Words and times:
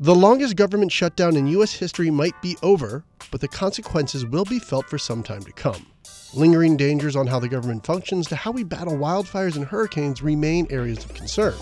The 0.00 0.14
longest 0.14 0.54
government 0.54 0.92
shutdown 0.92 1.34
in 1.34 1.48
U.S. 1.48 1.72
history 1.72 2.08
might 2.08 2.40
be 2.40 2.56
over, 2.62 3.02
but 3.32 3.40
the 3.40 3.48
consequences 3.48 4.24
will 4.24 4.44
be 4.44 4.60
felt 4.60 4.88
for 4.88 4.96
some 4.96 5.24
time 5.24 5.42
to 5.42 5.50
come. 5.50 5.84
Lingering 6.32 6.76
dangers 6.76 7.16
on 7.16 7.26
how 7.26 7.40
the 7.40 7.48
government 7.48 7.84
functions 7.84 8.28
to 8.28 8.36
how 8.36 8.52
we 8.52 8.62
battle 8.62 8.92
wildfires 8.92 9.56
and 9.56 9.64
hurricanes 9.64 10.22
remain 10.22 10.68
areas 10.70 11.04
of 11.04 11.14
concern. 11.14 11.54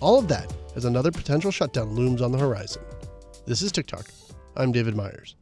All 0.00 0.18
of 0.18 0.28
that 0.28 0.52
as 0.76 0.84
another 0.84 1.10
potential 1.10 1.50
shutdown 1.50 1.94
looms 1.94 2.20
on 2.20 2.32
the 2.32 2.38
horizon. 2.38 2.82
This 3.46 3.62
is 3.62 3.72
TicToc. 3.72 4.10
I'm 4.56 4.72
David 4.72 4.94
Meyers. 4.94 5.34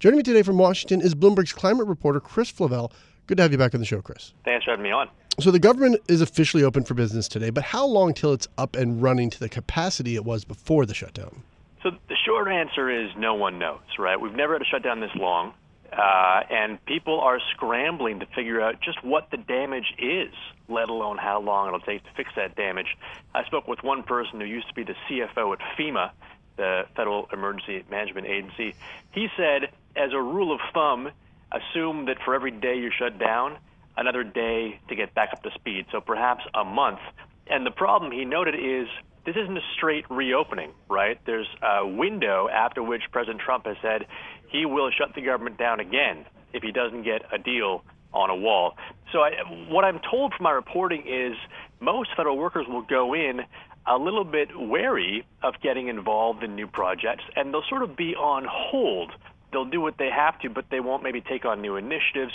Joining 0.00 0.16
me 0.16 0.24
today 0.24 0.42
from 0.42 0.58
Washington 0.58 1.00
is 1.00 1.14
Bloomberg's 1.14 1.52
climate 1.52 1.86
reporter 1.86 2.18
Chris 2.18 2.50
Flavelle. 2.50 2.90
Good 3.28 3.36
to 3.36 3.44
have 3.44 3.52
you 3.52 3.58
back 3.58 3.74
on 3.74 3.78
the 3.78 3.86
show, 3.86 4.02
Chris. 4.02 4.34
Thanks 4.44 4.64
for 4.64 4.72
having 4.72 4.82
me 4.82 4.90
on. 4.90 5.08
So 5.38 5.52
the 5.52 5.60
government 5.60 6.00
is 6.08 6.22
officially 6.22 6.64
open 6.64 6.82
for 6.82 6.94
business 6.94 7.28
today, 7.28 7.50
but 7.50 7.62
how 7.62 7.86
long 7.86 8.14
till 8.14 8.32
it's 8.32 8.48
up 8.58 8.74
and 8.74 9.00
running 9.00 9.30
to 9.30 9.38
the 9.38 9.48
capacity 9.48 10.16
it 10.16 10.24
was 10.24 10.44
before 10.44 10.84
the 10.84 10.94
shutdown? 10.94 11.44
So 11.82 11.90
the 12.08 12.16
short 12.26 12.48
answer 12.48 12.90
is 12.90 13.10
no 13.16 13.34
one 13.34 13.58
knows, 13.58 13.80
right? 13.98 14.20
We've 14.20 14.34
never 14.34 14.54
had 14.54 14.62
a 14.62 14.64
shutdown 14.64 15.00
this 15.00 15.14
long, 15.14 15.54
uh, 15.92 16.40
and 16.50 16.84
people 16.86 17.20
are 17.20 17.38
scrambling 17.54 18.20
to 18.20 18.26
figure 18.26 18.60
out 18.60 18.80
just 18.80 19.02
what 19.04 19.30
the 19.30 19.36
damage 19.36 19.94
is, 19.98 20.32
let 20.68 20.88
alone 20.88 21.18
how 21.18 21.40
long 21.40 21.68
it'll 21.68 21.80
take 21.80 22.02
to 22.04 22.10
fix 22.16 22.30
that 22.36 22.56
damage. 22.56 22.96
I 23.34 23.44
spoke 23.44 23.68
with 23.68 23.82
one 23.82 24.02
person 24.02 24.40
who 24.40 24.46
used 24.46 24.68
to 24.68 24.74
be 24.74 24.82
the 24.82 24.96
CFO 25.08 25.52
at 25.52 25.60
FEMA, 25.78 26.10
the 26.56 26.82
Federal 26.96 27.28
Emergency 27.32 27.84
Management 27.88 28.26
Agency. 28.26 28.74
He 29.12 29.28
said, 29.36 29.70
as 29.94 30.12
a 30.12 30.20
rule 30.20 30.52
of 30.52 30.60
thumb, 30.74 31.10
assume 31.52 32.06
that 32.06 32.18
for 32.24 32.34
every 32.34 32.50
day 32.50 32.78
you're 32.78 32.92
shut 32.92 33.18
down, 33.18 33.56
another 33.96 34.24
day 34.24 34.80
to 34.88 34.94
get 34.96 35.14
back 35.14 35.30
up 35.32 35.42
to 35.44 35.50
speed, 35.52 35.86
so 35.92 36.00
perhaps 36.00 36.44
a 36.54 36.64
month. 36.64 37.00
And 37.46 37.64
the 37.64 37.70
problem 37.70 38.12
he 38.12 38.24
noted 38.24 38.54
is 38.54 38.88
this 39.28 39.36
isn't 39.42 39.58
a 39.58 39.66
straight 39.76 40.06
reopening, 40.08 40.72
right? 40.88 41.20
There's 41.26 41.46
a 41.62 41.86
window 41.86 42.48
after 42.48 42.82
which 42.82 43.02
President 43.12 43.42
Trump 43.44 43.66
has 43.66 43.76
said 43.82 44.06
he 44.50 44.64
will 44.64 44.90
shut 44.90 45.14
the 45.14 45.20
government 45.20 45.58
down 45.58 45.80
again 45.80 46.24
if 46.54 46.62
he 46.62 46.72
doesn't 46.72 47.02
get 47.02 47.22
a 47.30 47.36
deal 47.36 47.84
on 48.14 48.30
a 48.30 48.36
wall. 48.36 48.78
So 49.12 49.18
I, 49.18 49.32
what 49.68 49.84
I'm 49.84 50.00
told 50.10 50.32
from 50.32 50.44
my 50.44 50.50
reporting 50.52 51.02
is 51.06 51.36
most 51.78 52.08
federal 52.16 52.38
workers 52.38 52.64
will 52.66 52.86
go 52.88 53.12
in 53.14 53.40
a 53.86 53.98
little 53.98 54.24
bit 54.24 54.48
wary 54.54 55.26
of 55.42 55.52
getting 55.62 55.88
involved 55.88 56.42
in 56.42 56.54
new 56.54 56.66
projects, 56.66 57.24
and 57.36 57.52
they'll 57.52 57.68
sort 57.68 57.82
of 57.82 57.98
be 57.98 58.14
on 58.14 58.46
hold 58.48 59.12
they'll 59.52 59.64
do 59.64 59.80
what 59.80 59.94
they 59.98 60.10
have 60.14 60.38
to, 60.40 60.50
but 60.50 60.66
they 60.70 60.80
won't 60.80 61.02
maybe 61.02 61.22
take 61.22 61.46
on 61.46 61.62
new 61.62 61.76
initiatives. 61.76 62.32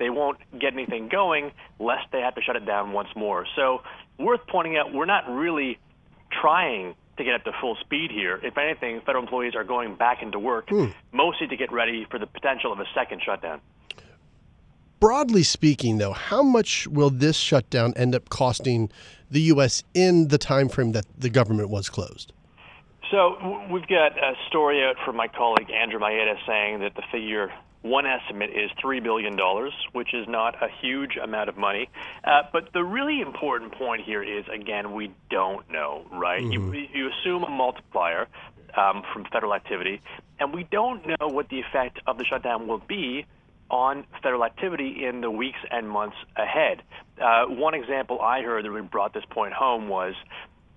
They 0.00 0.10
won't 0.10 0.38
get 0.60 0.72
anything 0.72 1.08
going 1.08 1.52
lest 1.78 2.06
they 2.10 2.20
have 2.20 2.34
to 2.34 2.42
shut 2.42 2.56
it 2.56 2.66
down 2.66 2.92
once 2.92 3.08
more. 3.14 3.46
So, 3.54 3.82
worth 4.18 4.40
pointing 4.48 4.76
out, 4.76 4.92
we're 4.92 5.06
not 5.06 5.28
really 5.28 5.78
trying 6.40 6.94
to 7.16 7.24
get 7.24 7.34
up 7.34 7.44
to 7.44 7.52
full 7.60 7.76
speed 7.80 8.10
here. 8.10 8.40
If 8.42 8.58
anything, 8.58 9.00
federal 9.00 9.24
employees 9.24 9.54
are 9.54 9.64
going 9.64 9.94
back 9.96 10.22
into 10.22 10.38
work, 10.38 10.68
hmm. 10.68 10.86
mostly 11.12 11.46
to 11.48 11.56
get 11.56 11.72
ready 11.72 12.06
for 12.10 12.18
the 12.18 12.26
potential 12.26 12.72
of 12.72 12.80
a 12.80 12.84
second 12.94 13.22
shutdown. 13.24 13.60
Broadly 15.00 15.42
speaking, 15.42 15.98
though, 15.98 16.12
how 16.12 16.42
much 16.42 16.86
will 16.86 17.10
this 17.10 17.36
shutdown 17.36 17.92
end 17.96 18.14
up 18.14 18.28
costing 18.28 18.90
the 19.30 19.40
U.S. 19.42 19.84
in 19.94 20.28
the 20.28 20.38
time 20.38 20.68
frame 20.68 20.92
that 20.92 21.04
the 21.18 21.28
government 21.28 21.68
was 21.68 21.88
closed? 21.90 22.32
So 23.10 23.66
we've 23.70 23.86
got 23.86 24.18
a 24.18 24.34
story 24.48 24.82
out 24.84 24.96
from 25.04 25.16
my 25.16 25.28
colleague 25.28 25.70
Andrew 25.70 26.00
Mayeda 26.00 26.34
saying 26.46 26.80
that 26.80 26.94
the 26.96 27.02
figure 27.12 27.52
one 27.88 28.06
estimate 28.06 28.50
is 28.50 28.70
$3 28.82 29.02
billion, 29.02 29.38
which 29.92 30.14
is 30.14 30.26
not 30.28 30.62
a 30.62 30.68
huge 30.80 31.16
amount 31.16 31.48
of 31.48 31.56
money. 31.56 31.88
Uh, 32.24 32.42
but 32.52 32.72
the 32.72 32.84
really 32.84 33.20
important 33.20 33.72
point 33.72 34.02
here 34.04 34.22
is, 34.22 34.44
again, 34.52 34.92
we 34.92 35.12
don't 35.30 35.68
know, 35.70 36.04
right? 36.12 36.42
Mm-hmm. 36.42 36.74
You, 36.74 36.86
you 36.92 37.10
assume 37.10 37.44
a 37.44 37.50
multiplier 37.50 38.28
um, 38.76 39.02
from 39.12 39.24
federal 39.32 39.54
activity, 39.54 40.00
and 40.38 40.52
we 40.52 40.64
don't 40.64 41.06
know 41.06 41.28
what 41.28 41.48
the 41.48 41.60
effect 41.60 41.98
of 42.06 42.18
the 42.18 42.24
shutdown 42.24 42.66
will 42.66 42.82
be 42.86 43.26
on 43.70 44.04
federal 44.22 44.44
activity 44.44 45.04
in 45.04 45.20
the 45.20 45.30
weeks 45.30 45.58
and 45.70 45.88
months 45.88 46.16
ahead. 46.36 46.82
Uh, 47.20 47.46
one 47.46 47.74
example 47.74 48.20
I 48.20 48.42
heard 48.42 48.64
that 48.64 48.70
really 48.70 48.86
brought 48.86 49.12
this 49.12 49.24
point 49.30 49.54
home 49.54 49.88
was 49.88 50.14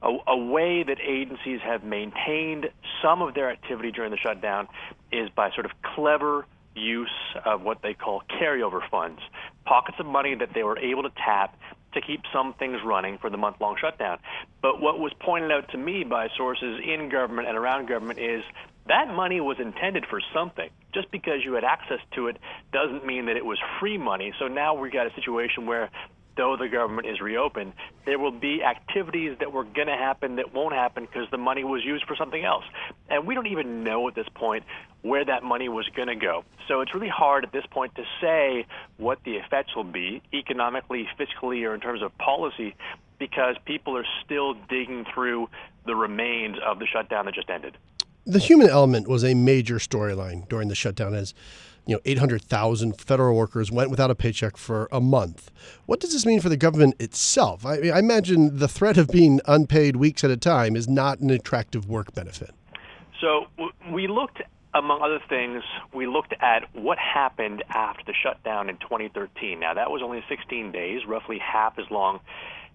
a, 0.02 0.18
a, 0.28 0.38
way 0.38 0.84
that 0.84 0.98
agencies 1.02 1.60
have 1.64 1.84
maintained 1.84 2.70
some 3.04 3.22
of 3.22 3.36
their 3.36 3.52
activity 3.52 3.92
during 3.92 4.12
the 4.12 4.18
shutdown 4.18 4.68
is 5.12 5.30
by 5.36 5.52
sort 5.52 5.66
of 5.66 5.72
clever 5.96 6.46
use 6.80 7.12
of 7.46 7.62
what 7.62 7.82
they 7.82 7.94
call 7.94 8.24
carryover 8.30 8.82
funds, 8.90 9.22
pockets 9.66 9.98
of 10.00 10.06
money 10.06 10.36
that 10.36 10.54
they 10.54 10.64
were 10.64 10.78
able 10.80 11.04
to 11.04 11.12
tap 11.26 11.58
to 11.94 12.02
keep 12.02 12.22
some 12.32 12.54
things 12.54 12.78
running 12.86 13.18
for 13.18 13.30
the 13.30 13.38
month 13.38 13.58
long 13.60 13.76
shutdown. 13.80 14.20
But 14.62 14.80
what 14.82 15.00
was 15.00 15.12
pointed 15.20 15.52
out 15.52 15.70
to 15.72 15.78
me 15.78 16.04
by 16.04 16.28
sources 16.38 16.80
in 16.84 17.10
government 17.10 17.48
and 17.48 17.58
around 17.58 17.88
government 17.88 18.20
is 18.20 18.44
that 18.88 19.08
money 19.14 19.40
was 19.40 19.58
intended 19.60 20.06
for 20.10 20.22
something. 20.34 20.70
Just 20.94 21.12
because 21.12 21.46
you 21.46 21.54
had 21.54 21.64
access 21.64 22.00
to 22.16 22.28
it 22.28 22.38
doesn't 22.74 23.06
mean 23.06 23.28
that 23.28 23.38
it 23.38 23.46
was 23.46 23.60
free 23.80 23.98
money. 23.98 24.34
So 24.40 24.48
now 24.48 24.74
we've 24.74 24.92
got 24.92 25.08
a 25.08 25.14
situation 25.14 25.66
where 25.66 25.90
though 26.40 26.56
the 26.56 26.70
government 26.70 27.06
is 27.06 27.20
reopened, 27.20 27.74
there 28.06 28.18
will 28.18 28.32
be 28.32 28.64
activities 28.64 29.36
that 29.42 29.52
were 29.52 29.66
going 29.66 29.88
to 29.88 29.98
happen 29.98 30.38
that 30.38 30.54
won't 30.54 30.74
happen 30.74 31.06
because 31.06 31.30
the 31.32 31.38
money 31.38 31.66
was 31.66 31.84
used 31.84 32.06
for 32.06 32.16
something 32.16 32.46
else. 32.46 32.64
And 33.10 33.28
we 33.28 33.36
don't 33.36 33.48
even 33.48 33.84
know 33.84 34.08
at 34.08 34.16
this 34.16 34.28
point 34.34 34.64
where 35.02 35.26
that 35.26 35.44
money 35.44 35.68
was 35.68 35.86
going 35.98 36.08
to 36.08 36.16
go. 36.16 36.46
So 36.70 36.80
it's 36.80 36.94
really 36.94 37.10
hard 37.10 37.44
at 37.44 37.52
this 37.52 37.66
point 37.70 37.94
to 37.96 38.04
say 38.22 38.66
what 38.96 39.20
the 39.26 39.34
effects 39.34 39.76
will 39.76 39.84
be 39.84 40.22
economically, 40.34 41.10
fiscally, 41.20 41.68
or 41.68 41.76
in 41.76 41.82
terms 41.82 42.02
of 42.02 42.18
policy 42.18 42.74
because 43.18 43.58
people 43.66 43.98
are 43.98 44.06
still 44.24 44.54
digging 44.70 45.06
through 45.14 45.50
the 45.86 45.96
remains 45.96 46.56
of 46.66 46.80
the 46.80 46.88
shutdown 46.88 47.26
that 47.26 47.36
just 47.36 47.50
ended. 47.50 47.76
The 48.26 48.40
human 48.40 48.70
element 48.70 49.10
was 49.10 49.26
a 49.26 49.34
major 49.34 49.76
storyline 49.76 50.48
during 50.48 50.70
the 50.70 50.76
shutdown 50.76 51.16
as 51.16 51.34
you 51.86 51.96
know, 51.96 52.02
800,000 52.06 53.00
federal 53.00 53.36
workers 53.36 53.72
went 53.72 53.90
without 53.90 54.12
a 54.12 54.16
paycheck 54.16 54.58
for 54.58 54.88
a 54.92 55.02
month. 55.02 55.52
What 55.86 56.00
does 56.00 56.14
this 56.14 56.26
mean 56.26 56.40
for 56.40 56.50
the 56.50 56.58
government 56.58 56.96
itself? 57.00 57.66
I, 57.66 57.90
I 57.90 58.00
imagine 58.00 58.58
the 58.58 58.68
threat 58.68 58.98
of 58.98 59.08
being 59.08 59.42
unpaid 59.46 59.96
weeks 59.96 60.24
at 60.24 60.32
a 60.32 60.38
time 60.38 60.76
is 60.76 60.88
not 60.88 61.20
an 61.20 61.30
attractive 61.30 61.90
work 61.90 62.14
benefit. 62.14 62.52
So 63.22 63.48
we 63.92 64.08
looked, 64.08 64.42
among 64.74 65.02
other 65.02 65.20
things, 65.28 65.64
we 65.94 66.08
looked 66.08 66.34
at 66.40 66.64
what 66.74 66.98
happened 66.98 67.64
after 67.70 68.04
the 68.06 68.14
shutdown 68.14 68.70
in 68.70 68.78
2013. 68.78 69.60
Now, 69.60 69.74
that 69.74 69.92
was 69.92 70.02
only 70.04 70.24
16 70.30 70.72
days, 70.72 71.02
roughly 71.08 71.40
half 71.40 71.78
as 71.78 71.86
long 71.92 72.20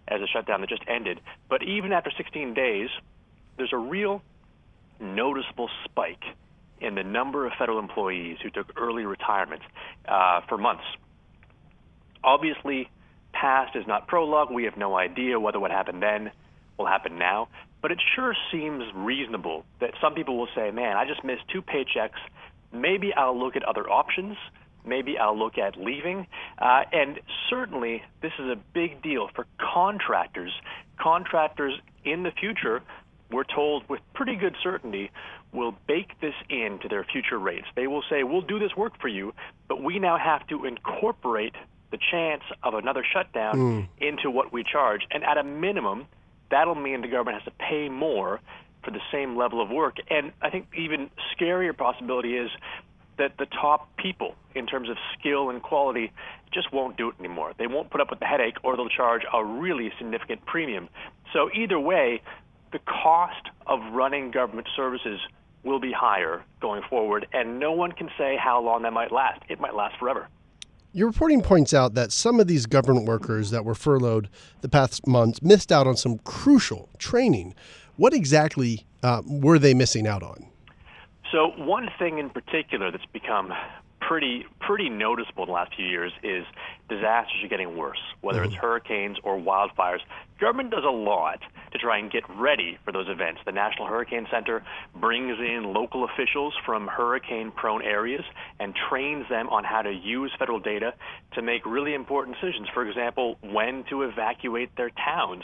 as 0.09 0.21
the 0.21 0.27
shutdown 0.27 0.61
that 0.61 0.69
just 0.69 0.83
ended. 0.87 1.21
But 1.49 1.63
even 1.63 1.93
after 1.93 2.11
16 2.17 2.53
days, 2.53 2.89
there's 3.57 3.73
a 3.73 3.79
real 3.79 4.23
noticeable 5.01 5.71
spike 5.85 6.25
in 6.85 6.95
the 6.95 7.03
number 7.03 7.47
of 7.47 7.53
federal 7.59 7.79
employees 7.79 8.39
who 8.43 8.51
took 8.51 8.79
early 8.79 9.05
retirement 9.05 9.63
uh, 10.07 10.41
for 10.49 10.59
months. 10.59 10.85
Obviously, 12.23 12.89
past 13.33 13.77
is 13.77 13.87
not 13.87 14.07
prologue. 14.07 14.51
We 14.51 14.65
have 14.65 14.77
no 14.77 14.97
idea 14.97 15.39
whether 15.39 15.61
what 15.61 15.71
happened 15.71 16.03
then 16.03 16.31
will 16.79 16.87
happen 16.87 17.19
now. 17.19 17.49
But 17.83 17.93
it 17.93 18.01
sure 18.15 18.35
seems 18.51 18.83
reasonable 18.95 19.65
that 19.81 19.91
some 20.01 20.15
people 20.15 20.39
will 20.39 20.49
say, 20.55 20.71
man, 20.71 20.97
I 20.97 21.05
just 21.07 21.23
missed 21.23 21.43
two 21.53 21.61
paychecks. 21.61 22.21
Maybe 22.73 23.13
I'll 23.15 23.39
look 23.39 23.57
at 23.57 23.63
other 23.63 23.89
options. 23.91 24.37
Maybe 24.87 25.19
I'll 25.19 25.39
look 25.39 25.59
at 25.59 25.77
leaving. 25.77 26.27
Uh, 26.59 26.83
and 26.93 27.21
certainly, 27.51 28.03
this 28.23 28.33
is 28.39 28.47
a 28.47 28.57
big 28.73 29.03
deal 29.03 29.29
for 29.35 29.47
contractors. 29.59 30.53
Contractors 30.99 31.75
in 32.05 32.23
the 32.23 32.31
future 32.31 32.83
we're 33.35 33.45
told 33.45 33.89
with 33.89 34.01
pretty 34.15 34.37
good 34.37 34.57
certainty, 34.63 35.11
will 35.53 35.75
bake 35.87 36.21
this 36.21 36.35
into 36.49 36.89
their 36.89 37.05
future 37.05 37.39
rates. 37.39 37.67
They 37.77 37.87
will 37.87 38.03
say, 38.09 38.23
we'll 38.23 38.43
do 38.43 38.59
this 38.59 38.75
work 38.77 39.01
for 39.01 39.09
you, 39.09 39.35
but 39.69 39.83
we 39.83 39.99
now 39.99 40.19
have 40.19 40.47
to 40.49 40.65
incorporate 40.65 41.55
the 41.91 41.99
chance 42.11 42.43
of 42.63 42.75
another 42.75 43.05
shutdown 43.05 43.55
mm. 43.55 43.89
into 43.99 44.31
what 44.31 44.53
we 44.53 44.65
charge. 44.65 45.03
And 45.11 45.23
at 45.23 45.39
a 45.39 45.45
minimum, 45.45 46.07
that'll 46.51 46.75
mean 46.75 47.03
the 47.03 47.09
government 47.09 47.43
has 47.43 47.45
to 47.45 47.57
pay 47.59 47.89
more 47.89 48.41
for 48.83 48.91
the 48.91 49.01
same 49.13 49.37
level 49.37 49.63
of 49.63 49.71
work. 49.71 49.97
And 50.11 50.33
I 50.43 50.51
think 50.51 50.67
even 50.77 51.11
scarier 51.37 51.77
possibility 51.77 52.37
is 52.37 52.51
that 53.17 53.37
the 53.39 53.47
top 53.47 53.97
people, 53.97 54.35
in 54.55 54.67
terms 54.67 54.89
of 54.89 54.97
skill 55.19 55.51
and 55.51 55.63
quality, 55.63 56.13
just 56.53 56.73
won't 56.73 56.97
do 56.97 57.09
it 57.09 57.15
anymore. 57.19 57.53
They 57.57 57.67
won't 57.67 57.91
put 57.91 58.01
up 58.01 58.11
with 58.11 58.19
the 58.19 58.27
headache, 58.27 58.57
or 58.63 58.77
they'll 58.77 58.89
charge 58.89 59.23
a 59.33 59.45
really 59.45 59.93
significant 59.99 60.45
premium. 60.47 60.89
So 61.33 61.49
either 61.55 61.79
way, 61.79 62.23
the 62.75 62.81
cost 62.81 63.51
of 63.69 63.79
running 63.93 64.33
government 64.33 64.67
services 64.75 65.21
will 65.63 65.79
be 65.79 65.93
higher 65.93 66.43
going 66.61 66.83
forward, 66.91 67.25
and 67.33 67.61
no 67.61 67.71
one 67.71 67.93
can 67.93 68.11
say 68.19 68.37
how 68.37 68.61
long 68.61 68.83
that 68.83 68.93
might 68.93 69.13
last. 69.13 69.41
It 69.49 69.61
might 69.61 69.75
last 69.75 69.97
forever. 69.97 70.27
Your 70.93 71.07
reporting 71.07 71.41
points 71.41 71.73
out 71.73 71.95
that 71.95 72.11
some 72.11 72.41
of 72.41 72.49
these 72.49 72.67
government 72.67 73.07
workers 73.07 73.51
that 73.53 73.65
were 73.65 73.77
furloughed 73.77 74.29
the 74.61 74.69
past 74.69 75.07
months 75.07 75.41
missed 75.41 75.71
out 75.71 75.87
on 75.87 75.97
some 75.97 76.19
crucial 76.19 76.89
training. 76.99 77.55
What 77.97 78.13
exactly 78.13 78.85
uh, 79.05 79.23
were 79.25 79.61
they 79.61 79.73
missing 79.73 80.09
out 80.09 80.25
on? 80.25 80.47
So, 81.31 81.53
one 81.57 81.89
thing 81.97 82.19
in 82.19 82.29
particular 82.29 82.91
that's 82.91 83.07
become 83.07 83.53
pretty 84.01 84.47
pretty 84.61 84.89
noticeable 84.89 85.45
in 85.45 85.49
the 85.49 85.53
last 85.55 85.75
few 85.75 85.87
years 85.87 86.13
is 86.23 86.45
disasters 86.89 87.43
are 87.43 87.49
getting 87.49 87.77
worse, 87.77 87.99
whether 88.21 88.41
mm-hmm. 88.41 88.49
it's 88.49 88.57
hurricanes 88.57 89.17
or 89.23 89.39
wildfires. 89.39 90.01
Government 90.41 90.71
does 90.71 90.85
a 90.85 90.93
lot 90.93 91.41
to 91.75 91.79
try 91.79 91.99
and 91.99 92.11
get 92.11 92.23
ready 92.31 92.79
for 92.85 92.93
those 92.93 93.09
events. 93.09 93.41
The 93.45 93.53
National 93.53 93.87
Hurricane 93.87 94.27
Center 94.31 94.65
brings 94.95 95.39
in 95.41 95.75
local 95.75 96.05
officials 96.05 96.55
from 96.65 96.87
hurricane-prone 96.87 97.83
areas 97.83 98.23
and 98.61 98.75
trains 98.89 99.29
them 99.29 99.49
on 99.49 99.65
how 99.65 99.83
to 99.83 99.93
use 99.93 100.33
federal 100.39 100.61
data 100.61 100.95
to 101.35 101.43
make 101.43 101.67
really 101.67 101.95
important 101.95 102.37
decisions. 102.41 102.69
For 102.73 102.89
example, 102.89 103.39
when 103.43 103.85
to 103.91 104.03
evacuate 104.03 104.77
their 104.77 104.91
towns 104.91 105.43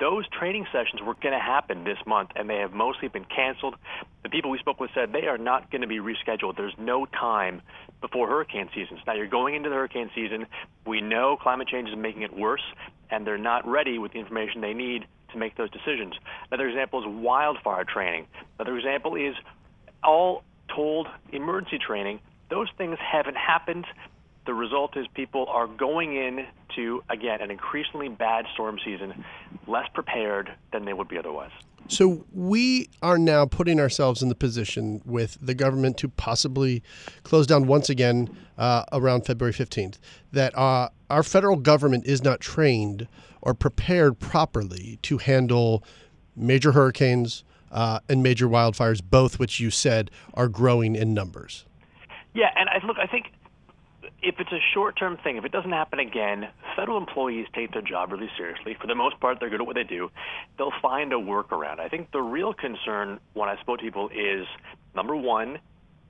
those 0.00 0.28
training 0.28 0.66
sessions 0.72 1.00
were 1.02 1.14
going 1.14 1.32
to 1.32 1.38
happen 1.38 1.84
this 1.84 1.98
month, 2.06 2.30
and 2.34 2.50
they 2.50 2.56
have 2.56 2.72
mostly 2.72 3.08
been 3.08 3.24
canceled. 3.24 3.76
The 4.24 4.28
people 4.28 4.50
we 4.50 4.58
spoke 4.58 4.80
with 4.80 4.90
said 4.92 5.12
they 5.12 5.28
are 5.28 5.38
not 5.38 5.70
going 5.70 5.82
to 5.82 5.86
be 5.86 5.98
rescheduled. 5.98 6.56
There's 6.56 6.74
no 6.78 7.06
time 7.06 7.62
before 8.00 8.28
hurricane 8.28 8.68
seasons. 8.74 9.00
Now 9.06 9.14
you're 9.14 9.28
going 9.28 9.54
into 9.54 9.68
the 9.68 9.76
hurricane 9.76 10.10
season. 10.14 10.46
We 10.84 11.00
know 11.00 11.36
climate 11.40 11.68
change 11.68 11.88
is 11.88 11.96
making 11.96 12.22
it 12.22 12.36
worse, 12.36 12.64
and 13.10 13.26
they're 13.26 13.38
not 13.38 13.66
ready 13.68 13.98
with 13.98 14.12
the 14.12 14.18
information 14.18 14.60
they 14.60 14.74
need 14.74 15.06
to 15.34 15.38
make 15.38 15.56
those 15.56 15.70
decisions. 15.70 16.14
Another 16.50 16.68
example 16.68 17.00
is 17.00 17.06
wildfire 17.06 17.84
training. 17.84 18.26
Another 18.58 18.76
example 18.76 19.14
is 19.14 19.34
all 20.02 20.42
told 20.74 21.06
emergency 21.32 21.78
training. 21.78 22.20
Those 22.50 22.68
things 22.78 22.98
haven't 22.98 23.36
happened 23.36 23.86
the 24.46 24.54
result 24.54 24.96
is 24.96 25.06
people 25.14 25.46
are 25.48 25.66
going 25.66 26.16
in 26.16 26.46
to, 26.76 27.02
again, 27.08 27.40
an 27.40 27.50
increasingly 27.50 28.08
bad 28.08 28.46
storm 28.52 28.78
season 28.84 29.24
less 29.66 29.88
prepared 29.94 30.52
than 30.72 30.84
they 30.84 30.92
would 30.92 31.08
be 31.08 31.18
otherwise. 31.18 31.50
So 31.88 32.24
we 32.32 32.88
are 33.02 33.18
now 33.18 33.44
putting 33.46 33.78
ourselves 33.78 34.22
in 34.22 34.28
the 34.28 34.34
position 34.34 35.02
with 35.04 35.38
the 35.40 35.54
government 35.54 35.98
to 35.98 36.08
possibly 36.08 36.82
close 37.24 37.46
down 37.46 37.66
once 37.66 37.90
again 37.90 38.34
uh, 38.56 38.84
around 38.92 39.26
February 39.26 39.52
15th, 39.52 39.98
that 40.32 40.56
uh, 40.56 40.88
our 41.10 41.22
federal 41.22 41.56
government 41.56 42.06
is 42.06 42.22
not 42.22 42.40
trained 42.40 43.06
or 43.44 43.54
prepared 43.54 44.18
properly 44.18 44.98
to 45.02 45.18
handle 45.18 45.84
major 46.34 46.72
hurricanes 46.72 47.44
uh, 47.70 48.00
and 48.08 48.22
major 48.22 48.48
wildfires, 48.48 49.00
both 49.02 49.38
which 49.38 49.60
you 49.60 49.70
said 49.70 50.10
are 50.34 50.48
growing 50.48 50.96
in 50.96 51.14
numbers. 51.14 51.66
Yeah, 52.34 52.50
and 52.56 52.68
I, 52.68 52.84
look, 52.84 52.98
I 52.98 53.06
think 53.06 53.26
if 54.22 54.36
it's 54.38 54.52
a 54.52 54.60
short-term 54.72 55.18
thing, 55.22 55.36
if 55.36 55.44
it 55.44 55.52
doesn't 55.52 55.72
happen 55.72 55.98
again, 55.98 56.48
federal 56.74 56.96
employees 56.96 57.46
take 57.54 57.72
their 57.72 57.82
job 57.82 58.10
really 58.10 58.30
seriously. 58.36 58.76
For 58.80 58.86
the 58.86 58.94
most 58.94 59.20
part, 59.20 59.38
they're 59.38 59.50
good 59.50 59.60
at 59.60 59.66
what 59.66 59.76
they 59.76 59.84
do. 59.84 60.10
They'll 60.56 60.72
find 60.80 61.12
a 61.12 61.16
workaround. 61.16 61.78
I 61.78 61.88
think 61.88 62.10
the 62.10 62.22
real 62.22 62.54
concern 62.54 63.20
when 63.34 63.48
I 63.48 63.60
spoke 63.60 63.78
to 63.78 63.84
people 63.84 64.08
is 64.08 64.46
number 64.94 65.14
one, 65.14 65.58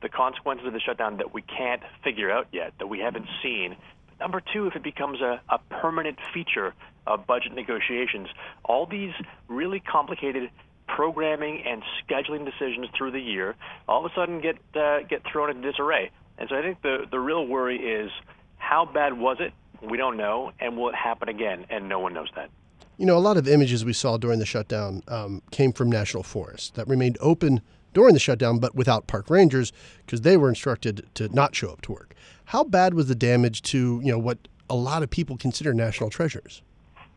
the 0.01 0.09
consequences 0.09 0.67
of 0.67 0.73
the 0.73 0.81
shutdown 0.81 1.17
that 1.17 1.35
we 1.35 1.43
can't 1.43 1.83
figure 2.05 2.31
out 2.31 2.47
yet, 2.53 2.75
that 2.79 2.87
we 2.87 3.01
haven't 3.01 3.27
seen. 3.43 3.77
Number 4.25 4.41
two, 4.55 4.67
if 4.67 4.75
it 4.75 4.83
becomes 4.83 5.21
a, 5.21 5.39
a 5.51 5.59
permanent 5.69 6.19
feature 6.33 6.73
of 7.07 7.27
budget 7.27 7.53
negotiations, 7.53 8.27
all 8.65 8.87
these 8.87 9.13
really 9.49 9.81
complicated 9.81 10.51
programming 10.89 11.63
and 11.67 11.83
scheduling 12.01 12.47
decisions 12.47 12.87
through 12.97 13.11
the 13.11 13.21
year 13.21 13.55
all 13.87 14.03
of 14.03 14.11
a 14.11 14.15
sudden 14.15 14.41
get 14.41 14.57
uh, 14.75 15.01
get 15.03 15.23
thrown 15.31 15.51
into 15.51 15.71
disarray. 15.71 16.11
And 16.39 16.49
so 16.49 16.57
I 16.57 16.63
think 16.63 16.81
the, 16.81 17.05
the 17.11 17.21
real 17.21 17.47
worry 17.47 17.77
is 17.77 18.11
how 18.57 18.87
bad 18.87 19.13
was 19.13 19.37
it? 19.41 19.53
We 19.83 19.99
don't 19.99 20.17
know. 20.17 20.53
And 20.59 20.79
will 20.79 20.89
it 20.89 20.95
happen 20.95 21.29
again? 21.29 21.67
And 21.69 21.91
no 21.91 21.99
one 21.99 22.15
knows 22.15 22.31
that. 22.35 22.49
You 22.97 23.05
know, 23.05 23.19
a 23.19 23.21
lot 23.21 23.37
of 23.37 23.47
images 23.47 23.85
we 23.85 23.93
saw 23.93 24.17
during 24.17 24.39
the 24.39 24.47
shutdown 24.47 25.03
um, 25.07 25.43
came 25.51 25.75
from 25.75 25.93
national 25.93 26.23
forests 26.23 26.71
that 26.71 26.89
remained 26.89 27.19
open 27.21 27.61
during 27.95 28.13
the 28.13 28.21
shutdown, 28.21 28.59
but 28.59 28.75
without 28.75 29.07
park 29.07 29.31
rangers 29.31 29.73
because 30.05 30.21
they 30.21 30.37
were 30.37 30.49
instructed 30.49 31.07
to 31.15 31.29
not 31.35 31.55
show 31.55 31.71
up 31.71 31.81
to 31.83 31.93
work. 31.93 32.15
How 32.47 32.65
bad 32.65 32.93
was 32.93 33.09
the 33.09 33.15
damage 33.15 33.63
to 33.63 34.01
you 34.03 34.13
know 34.13 34.19
what 34.19 34.39
a 34.69 34.75
lot 34.75 35.03
of 35.03 35.11
people 35.11 35.37
consider 35.37 35.73
national 35.73 36.11
treasures? 36.11 36.63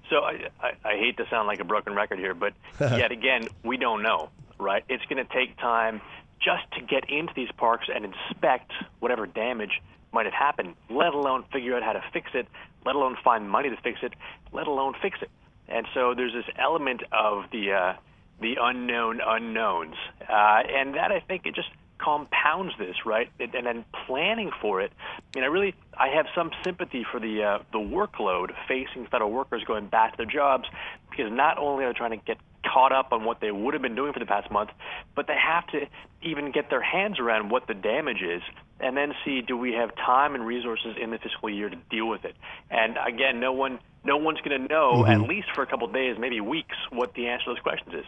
So 0.10 0.18
I, 0.18 0.48
I, 0.62 0.72
I 0.86 0.98
hate 0.98 1.18
to 1.18 1.26
sound 1.30 1.48
like 1.48 1.60
a 1.60 1.66
broken 1.66 1.94
record 1.94 2.20
here, 2.20 2.34
but 2.34 2.54
yet 2.80 3.12
again, 3.12 3.48
we 3.64 3.76
don't 3.78 4.02
know. 4.02 4.30
Right? 4.60 4.84
It's 4.90 5.06
going 5.06 5.24
to 5.24 5.34
take 5.34 5.58
time 5.58 6.02
just 6.40 6.64
to 6.74 6.82
get 6.82 7.10
into 7.10 7.34
these 7.36 7.52
parks 7.58 7.88
and 7.94 8.06
inspect 8.06 8.72
whatever 9.00 9.26
damage 9.28 9.82
might 10.12 10.26
have 10.26 10.34
happened, 10.34 10.76
let 10.90 11.14
alone 11.14 11.44
figure 11.52 11.76
out 11.76 11.84
how 11.84 11.94
to 11.94 12.04
fix 12.14 12.32
it, 12.34 12.48
let 12.86 12.96
alone 12.96 13.18
find 13.24 13.50
money 13.50 13.70
to 13.70 13.78
fix 13.78 14.00
it, 14.02 14.14
let 14.52 14.68
alone 14.68 14.96
fix 15.02 15.20
it. 15.22 15.30
And 15.68 15.86
so 15.94 16.14
there's 16.16 16.34
this 16.34 16.46
element 16.58 17.04
of 17.12 17.46
the 17.52 17.74
uh, 17.74 17.94
the 18.40 18.56
unknown 18.60 19.20
unknowns, 19.26 19.96
uh, 20.30 20.62
and 20.68 20.96
that 20.96 21.12
I 21.12 21.20
think 21.20 21.46
it 21.46 21.56
just 21.56 21.70
compounds 22.00 22.74
this, 22.78 22.96
right? 23.06 23.30
And, 23.40 23.54
and 23.56 23.66
then 23.66 23.86
planning 24.06 24.52
for 24.62 24.82
it. 24.82 24.92
I 25.18 25.22
mean, 25.38 25.44
I 25.44 25.48
really 25.48 25.76
I 25.98 26.10
have 26.10 26.28
some 26.36 26.52
sympathy 26.64 27.06
for 27.12 27.20
the 27.20 27.44
uh, 27.44 27.60
the 27.72 27.80
workload 27.80 28.52
facing 28.68 29.08
federal 29.08 29.32
workers 29.32 29.64
going 29.66 29.88
back 29.88 30.12
to 30.12 30.18
their 30.18 30.26
jobs 30.32 30.66
because 31.10 31.32
not 31.32 31.58
only 31.58 31.86
are 31.86 31.94
they 31.94 31.98
trying 31.98 32.18
to 32.18 32.26
get 32.26 32.38
caught 32.64 32.92
up 32.92 33.14
on 33.14 33.24
what 33.24 33.40
they 33.40 33.52
would 33.52 33.74
have 33.74 33.82
been 33.82 33.96
doing 33.96 34.14
for 34.14 34.20
the 34.20 34.26
past 34.26 34.52
month, 34.52 34.70
but 35.16 35.28
they 35.28 35.38
have 35.38 35.66
to 35.68 35.88
even 36.22 36.52
get 36.52 36.70
their 36.70 36.82
hands 36.82 37.20
around 37.20 37.50
what 37.50 37.68
the 37.68 37.74
damage 37.74 38.22
is 38.22 38.42
and 38.80 38.96
then 38.96 39.14
see 39.26 39.42
do 39.42 39.58
we 39.58 39.74
have 39.74 39.96
time 39.96 40.36
and 40.36 40.46
resources 40.46 40.96
in 41.02 41.12
the 41.12 41.18
fiscal 41.18 41.50
year 41.50 41.70
to 41.70 41.76
deal 41.90 42.08
with 42.08 42.26
it. 42.26 42.36
And 42.70 42.98
again, 42.98 43.40
no 43.40 43.54
one 43.54 43.80
no 44.04 44.18
one's 44.18 44.40
going 44.40 44.62
to 44.62 44.68
know 44.68 45.04
mm-hmm. 45.04 45.12
at 45.12 45.28
least 45.28 45.48
for 45.54 45.64
a 45.64 45.68
couple 45.68 45.88
of 45.88 45.94
days, 45.94 46.16
maybe 46.20 46.40
weeks, 46.40 46.76
what 46.92 47.14
the 47.14 47.28
answer 47.28 47.46
to 47.46 47.52
those 47.52 47.60
questions 47.60 47.94
is. 47.94 48.06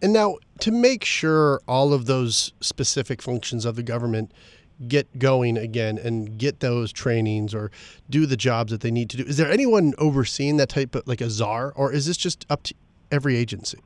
And 0.00 0.12
now 0.12 0.36
to 0.60 0.70
make 0.70 1.04
sure 1.04 1.60
all 1.66 1.92
of 1.92 2.06
those 2.06 2.52
specific 2.60 3.20
functions 3.22 3.64
of 3.64 3.76
the 3.76 3.82
government 3.82 4.32
get 4.86 5.18
going 5.18 5.56
again 5.56 5.98
and 5.98 6.38
get 6.38 6.60
those 6.60 6.92
trainings 6.92 7.52
or 7.52 7.70
do 8.08 8.26
the 8.26 8.36
jobs 8.36 8.70
that 8.70 8.80
they 8.80 8.92
need 8.92 9.10
to 9.10 9.16
do. 9.16 9.24
Is 9.24 9.36
there 9.36 9.50
anyone 9.50 9.92
overseeing 9.98 10.56
that 10.58 10.68
type 10.68 10.94
of 10.94 11.06
like 11.08 11.20
a 11.20 11.30
czar 11.30 11.72
or 11.74 11.92
is 11.92 12.06
this 12.06 12.16
just 12.16 12.46
up 12.48 12.62
to 12.64 12.74
every 13.10 13.36
agency? 13.36 13.80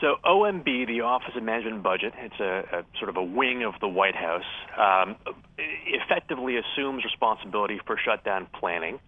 So 0.00 0.16
OMB, 0.24 0.86
the 0.86 1.00
Office 1.02 1.34
of 1.34 1.42
Management 1.42 1.76
and 1.76 1.82
Budget, 1.82 2.12
it's 2.18 2.38
a, 2.40 2.80
a 2.80 2.98
sort 2.98 3.08
of 3.08 3.16
a 3.16 3.22
wing 3.22 3.62
of 3.62 3.74
the 3.80 3.88
White 3.88 4.16
House, 4.16 4.44
um, 4.76 5.16
effectively 5.56 6.56
assumes 6.56 7.04
responsibility 7.04 7.80
for 7.86 7.96
shutdown 7.96 8.46
planning. 8.52 8.98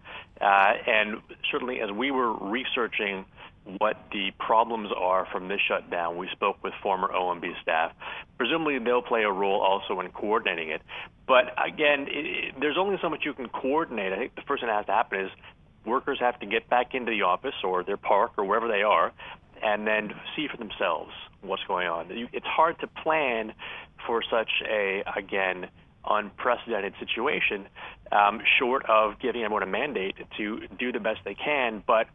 Uh, 0.40 0.72
and 0.86 1.20
certainly, 1.50 1.80
as 1.80 1.90
we 1.90 2.10
were 2.10 2.32
researching 2.34 3.24
what 3.78 3.96
the 4.12 4.30
problems 4.38 4.90
are 4.96 5.26
from 5.32 5.48
this 5.48 5.60
shutdown, 5.66 6.16
we 6.16 6.28
spoke 6.32 6.62
with 6.62 6.72
former 6.82 7.08
OMB 7.08 7.44
staff. 7.60 7.92
Presumably, 8.38 8.78
they'll 8.78 9.02
play 9.02 9.22
a 9.22 9.30
role 9.30 9.60
also 9.60 10.00
in 10.00 10.10
coordinating 10.12 10.70
it. 10.70 10.82
But 11.26 11.46
again, 11.62 12.06
it, 12.08 12.54
there's 12.60 12.78
only 12.78 12.96
so 13.02 13.10
much 13.10 13.22
you 13.24 13.34
can 13.34 13.48
coordinate. 13.48 14.12
I 14.12 14.18
think 14.18 14.34
the 14.36 14.42
first 14.42 14.62
thing 14.62 14.68
that 14.68 14.76
has 14.76 14.86
to 14.86 14.92
happen 14.92 15.20
is 15.20 15.30
workers 15.84 16.18
have 16.20 16.38
to 16.40 16.46
get 16.46 16.68
back 16.68 16.94
into 16.94 17.10
the 17.10 17.22
office 17.22 17.54
or 17.64 17.82
their 17.82 17.96
park 17.96 18.32
or 18.36 18.44
wherever 18.44 18.68
they 18.68 18.82
are 18.82 19.12
and 19.62 19.86
then 19.86 20.12
see 20.34 20.48
for 20.48 20.56
themselves 20.56 21.12
what's 21.40 21.62
going 21.64 21.88
on. 21.88 22.06
It's 22.10 22.46
hard 22.46 22.78
to 22.80 22.86
plan 22.86 23.52
for 24.06 24.22
such 24.30 24.50
a, 24.68 25.02
again, 25.16 25.68
unprecedented 26.08 26.94
situation, 27.00 27.66
um, 28.12 28.40
short 28.58 28.84
of 28.86 29.18
giving 29.18 29.42
everyone 29.42 29.62
a 29.62 29.66
mandate 29.66 30.16
to 30.36 30.60
do 30.78 30.92
the 30.92 31.00
best 31.00 31.20
they 31.24 31.34
can. 31.34 31.82
But 31.86 32.06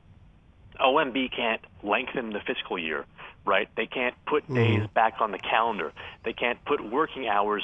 OMB 0.80 1.36
can't 1.36 1.62
lengthen 1.84 2.32
the 2.32 2.40
fiscal 2.40 2.78
year, 2.78 3.06
right? 3.46 3.70
They 3.76 3.86
can't 3.86 4.16
put 4.26 4.44
mm-hmm. 4.44 4.56
days 4.56 4.88
back 4.94 5.16
on 5.20 5.32
the 5.32 5.40
calendar. 5.40 5.92
They 6.24 6.34
can't 6.34 6.64
put 6.66 6.84
working 6.84 7.28
hours 7.28 7.64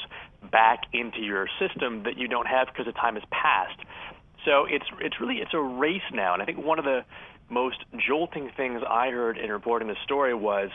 back 0.50 0.84
into 0.92 1.20
your 1.20 1.48
system 1.58 2.04
that 2.04 2.16
you 2.16 2.28
don't 2.28 2.46
have 2.46 2.68
because 2.68 2.86
the 2.86 2.92
time 2.92 3.14
has 3.14 3.24
passed. 3.30 3.78
So 4.44 4.64
it's 4.64 4.86
it's 5.00 5.20
really 5.20 5.36
it's 5.36 5.54
a 5.54 5.60
race 5.60 6.02
now, 6.12 6.32
and 6.32 6.42
I 6.42 6.46
think 6.46 6.58
one 6.58 6.78
of 6.78 6.84
the 6.84 7.04
most 7.50 7.78
jolting 8.06 8.50
things 8.56 8.82
I 8.88 9.10
heard 9.10 9.38
in 9.38 9.50
reporting 9.50 9.88
this 9.88 9.98
story 10.04 10.34
was 10.34 10.70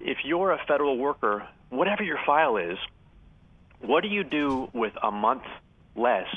if 0.00 0.18
you're 0.24 0.52
a 0.52 0.58
federal 0.66 0.98
worker, 0.98 1.46
whatever 1.70 2.02
your 2.02 2.18
file 2.26 2.56
is, 2.56 2.78
what 3.80 4.02
do 4.02 4.08
you 4.08 4.24
do 4.24 4.68
with 4.72 4.92
a 5.02 5.10
month 5.10 5.44
less 5.94 6.28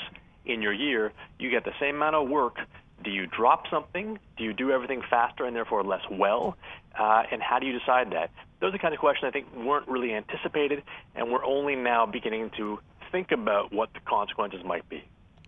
in 0.46 0.62
your 0.62 0.74
year? 0.74 1.12
You 1.38 1.50
get 1.50 1.64
the 1.66 1.74
same 1.80 1.96
amount 1.96 2.16
of 2.16 2.30
work. 2.30 2.58
Do 3.04 3.12
you 3.12 3.28
drop 3.28 3.66
something? 3.70 4.20
Do 4.38 4.44
you 4.44 4.54
do 4.54 4.72
everything 4.72 5.02
faster 5.10 5.46
and 5.46 5.56
therefore 5.56 5.84
less 5.84 6.02
well? 6.12 6.58
Uh, 6.98 7.24
and 7.32 7.42
how 7.42 7.60
do 7.60 7.66
you 7.66 7.78
decide 7.78 8.12
that? 8.12 8.30
Those 8.60 8.70
are 8.70 8.72
the 8.74 8.80
kind 8.80 8.94
of 8.94 9.00
questions 9.00 9.30
I 9.30 9.32
think 9.32 9.48
weren't 9.56 9.88
really 9.88 10.14
anticipated, 10.14 10.84
and 11.16 11.32
we're 11.32 11.46
only 11.46 11.76
now 11.76 12.06
beginning 12.06 12.52
to 12.58 12.80
think 13.12 13.32
about 13.32 13.72
what 13.72 13.94
the 13.94 14.02
consequences 14.02 14.62
might 14.66 14.88
be. 14.90 15.04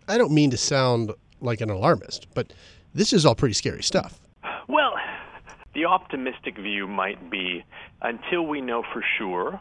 I 0.07 0.17
don't 0.17 0.31
mean 0.31 0.49
to 0.51 0.57
sound 0.57 1.11
like 1.41 1.61
an 1.61 1.69
alarmist, 1.69 2.27
but 2.33 2.53
this 2.93 3.13
is 3.13 3.25
all 3.25 3.35
pretty 3.35 3.53
scary 3.53 3.83
stuff. 3.83 4.19
Well, 4.67 4.93
the 5.73 5.85
optimistic 5.85 6.57
view 6.57 6.87
might 6.87 7.29
be 7.29 7.63
until 8.01 8.45
we 8.45 8.61
know 8.61 8.83
for 8.93 9.03
sure, 9.17 9.59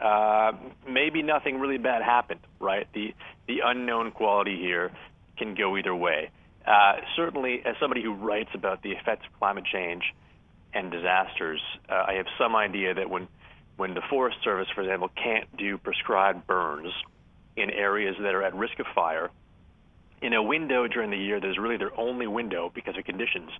uh, 0.00 0.52
maybe 0.88 1.22
nothing 1.22 1.58
really 1.58 1.78
bad 1.78 2.02
happened, 2.02 2.40
right? 2.60 2.86
The, 2.92 3.14
the 3.46 3.60
unknown 3.64 4.10
quality 4.10 4.56
here 4.56 4.90
can 5.38 5.54
go 5.54 5.76
either 5.76 5.94
way. 5.94 6.30
Uh, 6.66 6.96
certainly, 7.14 7.62
as 7.64 7.76
somebody 7.80 8.02
who 8.02 8.12
writes 8.12 8.50
about 8.54 8.82
the 8.82 8.90
effects 8.90 9.24
of 9.26 9.38
climate 9.38 9.64
change 9.72 10.02
and 10.74 10.90
disasters, 10.90 11.60
uh, 11.88 12.04
I 12.08 12.14
have 12.14 12.26
some 12.38 12.56
idea 12.56 12.94
that 12.94 13.08
when, 13.08 13.28
when 13.76 13.94
the 13.94 14.02
Forest 14.10 14.38
Service, 14.42 14.66
for 14.74 14.82
example, 14.82 15.08
can't 15.22 15.56
do 15.56 15.78
prescribed 15.78 16.46
burns, 16.46 16.92
in 17.56 17.70
areas 17.70 18.14
that 18.20 18.34
are 18.34 18.42
at 18.42 18.54
risk 18.54 18.78
of 18.78 18.86
fire 18.94 19.30
in 20.22 20.32
a 20.32 20.42
window 20.42 20.86
during 20.86 21.10
the 21.10 21.16
year 21.16 21.40
that 21.40 21.48
is 21.48 21.58
really 21.58 21.76
their 21.76 21.98
only 21.98 22.26
window 22.26 22.70
because 22.74 22.96
of 22.96 23.04
conditions 23.04 23.50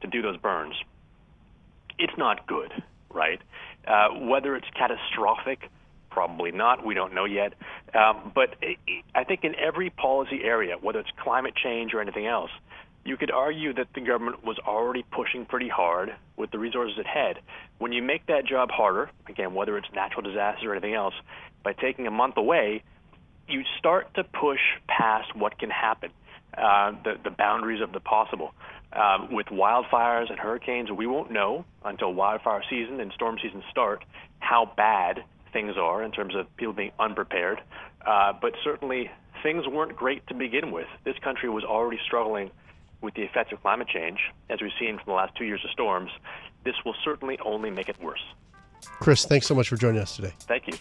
to 0.00 0.06
do 0.06 0.22
those 0.22 0.36
burns, 0.36 0.74
it's 1.98 2.16
not 2.16 2.46
good, 2.46 2.72
right? 3.10 3.40
Uh, 3.86 4.08
whether 4.20 4.56
it's 4.56 4.66
catastrophic, 4.76 5.70
probably 6.12 6.52
not. 6.52 6.84
We 6.84 6.94
don't 6.94 7.14
know 7.14 7.24
yet. 7.24 7.54
Um, 7.94 8.32
but 8.34 8.56
I 9.14 9.24
think 9.24 9.44
in 9.44 9.54
every 9.56 9.90
policy 9.90 10.40
area, 10.44 10.76
whether 10.80 11.00
it's 11.00 11.10
climate 11.22 11.54
change 11.56 11.94
or 11.94 12.00
anything 12.00 12.26
else, 12.26 12.50
you 13.04 13.16
could 13.16 13.30
argue 13.30 13.74
that 13.74 13.88
the 13.94 14.00
government 14.00 14.44
was 14.44 14.58
already 14.60 15.04
pushing 15.10 15.44
pretty 15.44 15.68
hard 15.68 16.14
with 16.36 16.50
the 16.50 16.58
resources 16.58 16.98
it 16.98 17.06
had. 17.06 17.40
When 17.78 17.92
you 17.92 18.02
make 18.02 18.26
that 18.26 18.46
job 18.46 18.70
harder, 18.70 19.10
again, 19.28 19.54
whether 19.54 19.76
it's 19.76 19.88
natural 19.94 20.22
disaster 20.22 20.70
or 20.70 20.72
anything 20.72 20.94
else, 20.94 21.14
by 21.64 21.72
taking 21.72 22.06
a 22.06 22.10
month 22.10 22.36
away, 22.36 22.82
you 23.48 23.62
start 23.78 24.14
to 24.14 24.24
push 24.24 24.60
past 24.86 25.34
what 25.34 25.58
can 25.58 25.70
happen, 25.70 26.10
uh, 26.56 26.92
the, 27.02 27.14
the 27.24 27.30
boundaries 27.30 27.82
of 27.82 27.92
the 27.92 28.00
possible. 28.00 28.54
Um, 28.92 29.32
with 29.32 29.46
wildfires 29.46 30.30
and 30.30 30.38
hurricanes, 30.38 30.90
we 30.90 31.06
won't 31.06 31.30
know 31.30 31.64
until 31.84 32.12
wildfire 32.12 32.62
season 32.68 33.00
and 33.00 33.10
storm 33.12 33.38
season 33.42 33.62
start 33.70 34.04
how 34.38 34.70
bad 34.76 35.24
things 35.52 35.76
are 35.76 36.02
in 36.02 36.10
terms 36.10 36.34
of 36.34 36.54
people 36.56 36.72
being 36.72 36.92
unprepared. 36.98 37.60
Uh, 38.06 38.32
but 38.40 38.54
certainly, 38.64 39.10
things 39.42 39.66
weren't 39.66 39.96
great 39.96 40.26
to 40.28 40.34
begin 40.34 40.70
with. 40.70 40.86
This 41.04 41.16
country 41.22 41.48
was 41.48 41.64
already 41.64 41.98
struggling 42.04 42.50
with 43.00 43.14
the 43.14 43.22
effects 43.22 43.52
of 43.52 43.60
climate 43.62 43.88
change, 43.88 44.18
as 44.48 44.60
we've 44.60 44.70
seen 44.78 44.96
from 44.96 45.04
the 45.06 45.12
last 45.12 45.34
two 45.36 45.44
years 45.44 45.60
of 45.64 45.70
storms. 45.70 46.10
This 46.64 46.74
will 46.84 46.94
certainly 47.04 47.38
only 47.44 47.70
make 47.70 47.88
it 47.88 48.00
worse. 48.00 48.22
Chris, 49.00 49.24
thanks 49.24 49.46
so 49.46 49.54
much 49.54 49.68
for 49.68 49.76
joining 49.76 50.00
us 50.00 50.16
today. 50.16 50.32
Thank 50.40 50.68
you. 50.68 50.74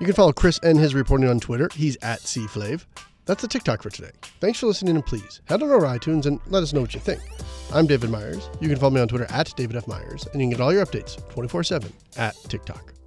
You 0.00 0.06
can 0.06 0.14
follow 0.14 0.32
Chris 0.32 0.60
and 0.62 0.78
his 0.78 0.94
reporting 0.94 1.28
on 1.28 1.40
Twitter. 1.40 1.68
He's 1.74 1.96
at 2.02 2.20
CFlav. 2.20 2.84
That's 3.24 3.42
the 3.42 3.48
TicToc 3.48 3.82
for 3.82 3.90
today. 3.90 4.10
Thanks 4.40 4.58
for 4.58 4.66
listening, 4.66 4.94
and 4.94 5.04
please 5.04 5.42
head 5.46 5.62
on 5.62 5.70
over 5.70 5.86
to 5.86 5.86
iTunes 5.86 6.24
and 6.24 6.40
let 6.46 6.62
us 6.62 6.72
know 6.72 6.80
what 6.80 6.94
you 6.94 7.00
think. 7.00 7.20
I'm 7.72 7.86
David 7.86 8.08
Meyers. 8.08 8.48
You 8.60 8.68
can 8.68 8.78
follow 8.78 8.92
me 8.92 9.00
on 9.00 9.08
Twitter 9.08 9.26
at 9.28 9.52
David 9.54 9.76
F. 9.76 9.86
Meyers, 9.86 10.26
and 10.32 10.40
you 10.40 10.46
can 10.46 10.50
get 10.50 10.60
all 10.60 10.72
your 10.72 10.84
updates 10.86 11.16
24 11.30 11.64
7 11.64 11.92
at 12.16 12.34
TicToc. 12.36 12.97